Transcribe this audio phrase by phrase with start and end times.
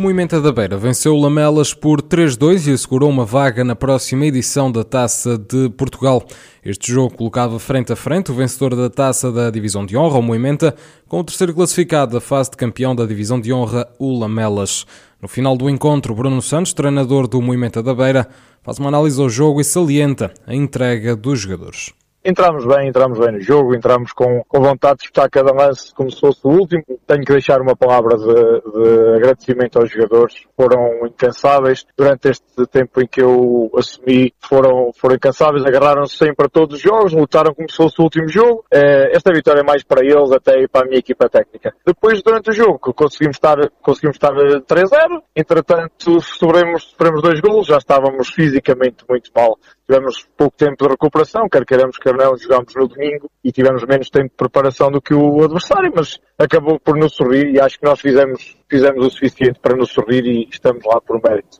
[0.00, 4.72] Moimenta da Beira venceu o Lamelas por 3-2 e assegurou uma vaga na próxima edição
[4.72, 6.24] da Taça de Portugal.
[6.64, 10.22] Este jogo colocava frente a frente o vencedor da Taça da Divisão de Honra, o
[10.22, 10.74] Moimenta,
[11.06, 14.86] com o terceiro classificado da fase de campeão da Divisão de Honra, o Lamelas.
[15.20, 18.26] No final do encontro, Bruno Santos, treinador do Moimenta da Beira,
[18.62, 21.92] faz uma análise ao jogo e salienta a entrega dos jogadores
[22.24, 26.10] entramos bem, entramos bem no jogo, entramos com, com vontade de disputar cada lance como
[26.10, 26.84] se fosse o último.
[27.06, 30.44] Tenho que deixar uma palavra de, de agradecimento aos jogadores.
[30.56, 31.86] Foram incansáveis.
[31.96, 36.82] Durante este tempo em que eu assumi, foram, foram incansáveis, agarraram-se sempre a todos os
[36.82, 38.64] jogos, lutaram como se fosse o último jogo.
[38.72, 41.74] Eh, esta vitória é mais para eles até para a minha equipa técnica.
[41.84, 45.22] Depois, durante o jogo, conseguimos estar, conseguimos estar 3-0.
[45.34, 49.58] Entretanto, sofremos, sofremos dois golos, já estávamos fisicamente muito mal.
[49.90, 54.08] Tivemos pouco tempo de recuperação, quer queiramos, quer não, jogámos no domingo e tivemos menos
[54.08, 57.84] tempo de preparação do que o adversário, mas acabou por nos sorrir e acho que
[57.84, 61.58] nós fizemos, fizemos o suficiente para nos sorrir e estamos lá por mérito.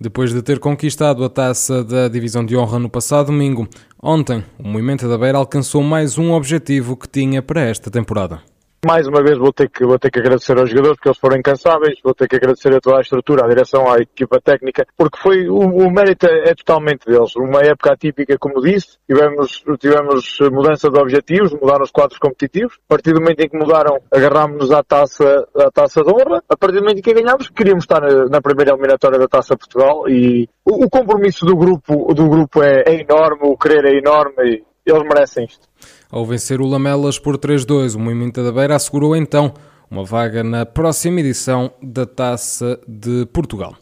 [0.00, 3.68] Depois de ter conquistado a taça da Divisão de Honra no passado domingo,
[4.02, 8.40] ontem o Movimento da Beira alcançou mais um objetivo que tinha para esta temporada
[8.86, 11.36] mais uma vez vou ter que, vou ter que agradecer aos jogadores porque eles foram
[11.36, 15.18] incansáveis, vou ter que agradecer a toda a estrutura, à direção, à equipa técnica, porque
[15.18, 17.34] foi, o, o mérito é, totalmente deles.
[17.34, 22.94] Uma época atípica, como disse, tivemos, tivemos mudança de objetivos, mudaram os quadros competitivos, a
[22.94, 26.76] partir do momento em que mudaram, agarrámos-nos à taça, à taça de honra, a partir
[26.76, 30.48] do momento em que ganhámos, queríamos estar na, na primeira eliminatória da Taça Portugal e
[30.64, 34.90] o, o compromisso do grupo, do grupo é, é enorme, o querer é enorme e
[34.90, 35.66] eles merecem isto.
[36.08, 39.52] Ao vencer o Lamelas por 3-2, o Movimento da Beira assegurou então
[39.90, 43.74] uma vaga na próxima edição da Taça de Portugal.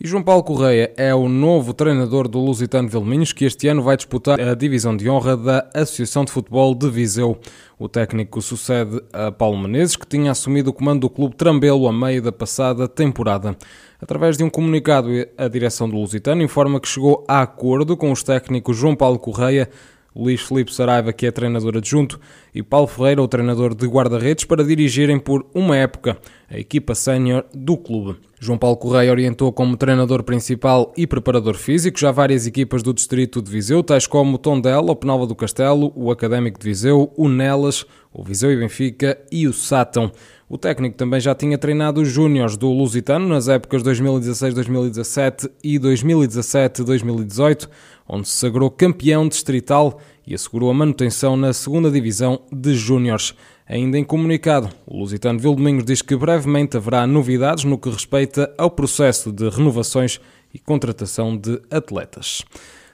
[0.00, 3.96] E João Paulo Correia é o novo treinador do Lusitano Vilminhos, que este ano vai
[3.96, 7.38] disputar a divisão de honra da Associação de Futebol de Viseu.
[7.76, 11.92] O técnico sucede a Paulo Menezes, que tinha assumido o comando do clube Trambelo a
[11.92, 13.56] meio da passada temporada.
[14.00, 18.22] Através de um comunicado, a direção do Lusitano informa que chegou a acordo com os
[18.22, 19.68] técnicos João Paulo Correia
[20.14, 22.20] Luís Felipe Saraiva, que é treinador adjunto,
[22.54, 27.44] e Paulo Ferreira, o treinador de guarda-redes, para dirigirem por uma época a equipa sénior
[27.52, 28.18] do clube.
[28.44, 33.40] João Paulo Correia orientou como treinador principal e preparador físico já várias equipas do distrito
[33.40, 37.26] de Viseu, tais como o Tondela, o Penalva do Castelo, o Académico de Viseu, o
[37.26, 40.12] Nelas, o Viseu e Benfica e o Sátão.
[40.46, 47.66] O técnico também já tinha treinado os júniores do Lusitano nas épocas 2016-2017 e 2017-2018,
[48.06, 53.34] onde se sagrou campeão distrital e assegurou a manutenção na segunda divisão de júniores.
[53.66, 58.70] Ainda em comunicado, o Lusitano Vildomingos diz que brevemente haverá novidades no que respeita ao
[58.70, 60.20] processo de renovações
[60.52, 62.44] e contratação de atletas.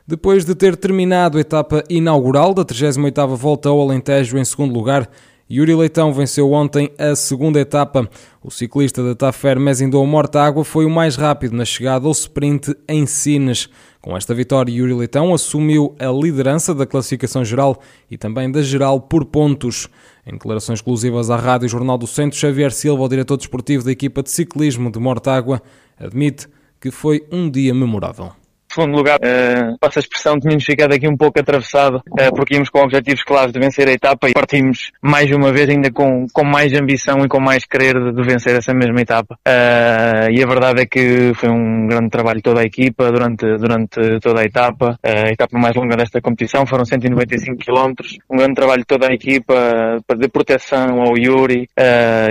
[0.06, 5.10] Depois de ter terminado a etapa inaugural da 38ª Volta ao Alentejo em segundo lugar,
[5.52, 8.08] Yuri Leitão venceu ontem a segunda etapa.
[8.40, 13.04] O ciclista da Tafer Mesindou Mortágua foi o mais rápido na chegada ao sprint em
[13.04, 13.68] Sines.
[14.00, 19.00] Com esta vitória, Yuri Leitão assumiu a liderança da classificação geral e também da geral
[19.00, 19.88] por pontos.
[20.30, 24.22] Em declarações exclusivas à Rádio Jornal do Centro, Xavier Silva, o diretor desportivo da equipa
[24.22, 25.60] de ciclismo de Mortágua,
[25.98, 26.46] admite
[26.80, 28.30] que foi um dia memorável
[28.72, 32.70] segundo lugar, uh, passa a expressão, tínhamos ficado aqui um pouco atravessado, uh, porque íamos
[32.70, 36.44] com objetivos claros de vencer a etapa e partimos mais uma vez ainda com, com
[36.44, 39.36] mais ambição e com mais querer de, de vencer essa mesma etapa.
[39.46, 44.20] Uh, e a verdade é que foi um grande trabalho toda a equipa durante, durante
[44.20, 44.96] toda a etapa.
[45.02, 47.92] A etapa mais longa desta competição foram 195 km.
[48.30, 51.68] Um grande trabalho toda a equipa de proteção ao Yuri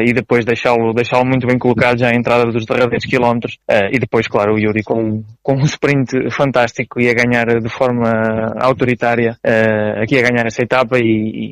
[0.05, 3.57] e depois deixá-lo deixá muito bem colocado já à entrada dos derradeiros quilómetros.
[3.91, 8.09] e depois, claro, o Yuri com, com um sprint fantástico e a ganhar de forma
[8.59, 11.03] autoritária uh, aqui a ganhar essa etapa e,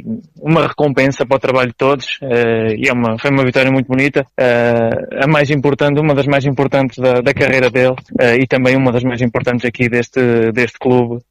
[0.01, 0.05] e,
[0.41, 3.87] uma recompensa para o trabalho de todos uh, e é uma, foi uma vitória muito
[3.87, 7.95] bonita uh, a mais importante, uma das mais importantes da, da carreira dele
[8.39, 11.21] e também uma das mais importantes aqui deste, deste clube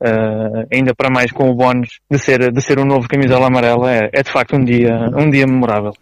[0.72, 4.10] ainda para mais com o bónus de ser, de ser um novo camisola amarela é,
[4.12, 5.92] é de facto um dia, um dia memorável.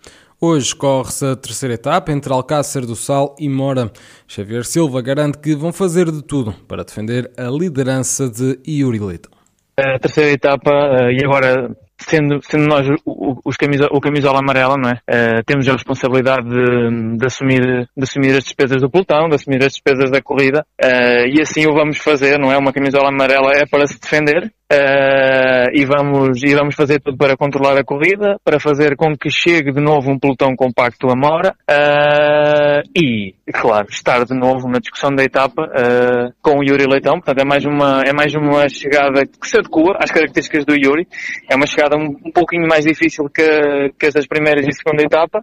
[0.46, 3.90] Hoje corre-se a terceira etapa entre Alcácer do Sal e Mora.
[4.28, 9.30] Xavier Silva garante que vão fazer de tudo para defender a liderança de Yuri Leito.
[9.74, 14.76] A terceira etapa, eh, e agora sendo, sendo nós o, os camisola, o camisola amarela,
[14.76, 14.94] não é?
[14.94, 19.62] Uh, temos a responsabilidade de, de, assumir, de assumir as despesas do pelotão, de assumir
[19.62, 22.58] as despesas da corrida, uh, e assim o vamos fazer, não é?
[22.58, 27.36] Uma camisola amarela é para se defender, Uh, e, vamos, e vamos fazer tudo para
[27.36, 31.54] controlar a corrida, para fazer com que chegue de novo um pelotão compacto a Mora
[31.70, 32.53] uh,
[32.94, 37.14] e, claro, estar de novo na discussão da etapa uh, com o Yuri Leitão.
[37.14, 41.06] Portanto, é mais uma, é mais uma chegada que se adequa às características do Yuri.
[41.50, 45.02] É uma chegada um, um pouquinho mais difícil que, que as das primeiras e segunda
[45.02, 45.42] etapa.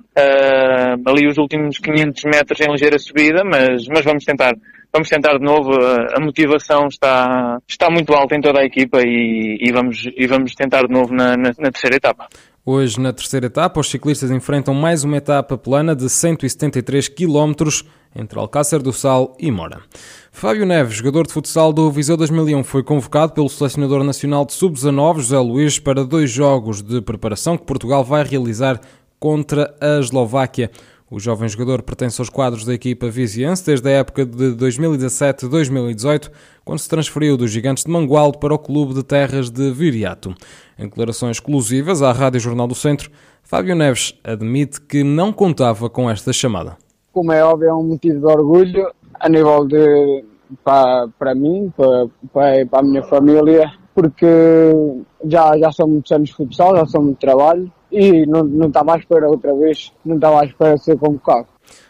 [1.06, 4.54] ali os últimos 500 metros em ligeira subida, mas, mas vamos tentar
[4.94, 5.72] vamos tentar de novo.
[6.16, 10.54] A motivação está, está muito alta em toda a equipa e, e vamos, e vamos
[10.54, 12.28] tentar de novo na, na, na terceira etapa.
[12.64, 17.54] Hoje, na terceira etapa, os ciclistas enfrentam mais uma etapa plana de 173 km
[18.16, 19.82] entre Alcácer do Sal e Mora.
[20.32, 25.16] Fábio Neves, jogador de futsal do Viseu 2001, foi convocado pelo selecionador nacional de sub-19,
[25.22, 28.80] José Luís, para dois jogos de preparação que Portugal vai realizar
[29.20, 30.70] contra a Eslováquia.
[31.12, 36.32] O jovem jogador pertence aos quadros da equipa viziense desde a época de 2017-2018,
[36.64, 40.34] quando se transferiu dos Gigantes de Mangualdo para o Clube de Terras de Viriato.
[40.80, 43.12] Em declarações exclusivas à Rádio Jornal do Centro,
[43.44, 46.78] Fábio Neves admite que não contava com esta chamada.
[47.12, 50.24] Como é óbvio, é um motivo de orgulho a nível de
[50.64, 54.26] para, para mim, para, para, para a minha família, porque
[55.26, 58.96] já, já são muitos anos de futsal, já são muito trabalho e não, não estava
[58.96, 61.48] à espera outra vez, não estava à espera de ser convocado.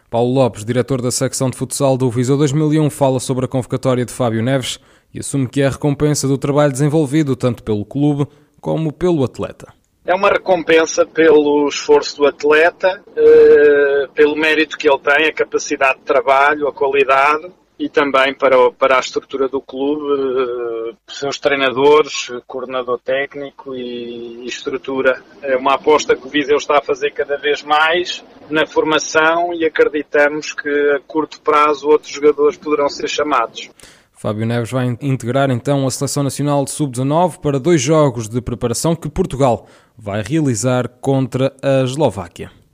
[0.10, 4.12] Paulo Lopes, diretor da secção de futsal do Viseu 2001, fala sobre a convocatória de
[4.12, 4.80] Fábio Neves
[5.14, 8.28] e assume que é a recompensa do trabalho desenvolvido tanto pelo clube
[8.60, 9.74] como pelo atleta.
[10.06, 16.00] É uma recompensa pelo esforço do atleta, eh, pelo mérito que ele tem, a capacidade
[16.00, 17.52] de trabalho, a qualidade
[17.82, 25.20] e também para, para a estrutura do clube, eh, seus treinadores, coordenador técnico e, estrutura.
[25.42, 29.66] É uma aposta que o Viseu está a fazer cada vez mais na formação e
[29.66, 33.72] acreditamos que a curto prazo outros jogadores poderão ser chamados.
[34.12, 38.96] Fábio Neves vai integrar então a Seleção Nacional de Sub-19 para dois jogos de preparação
[38.96, 39.66] que Portugal
[39.98, 42.61] vai realizar contra a Eslováquia.